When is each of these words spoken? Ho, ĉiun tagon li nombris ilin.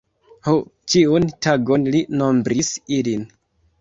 Ho, 0.45 0.53
ĉiun 0.93 1.27
tagon 1.47 1.85
li 1.97 2.01
nombris 2.23 2.73
ilin. 2.99 3.27